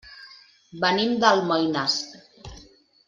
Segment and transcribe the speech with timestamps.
[0.85, 1.99] Venim d'Almoines.